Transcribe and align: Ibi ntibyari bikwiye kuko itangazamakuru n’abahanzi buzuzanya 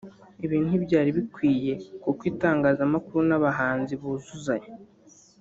Ibi 0.45 0.57
ntibyari 0.65 1.09
bikwiye 1.17 1.73
kuko 2.03 2.21
itangazamakuru 2.31 3.21
n’abahanzi 3.29 3.93
buzuzanya 4.01 4.71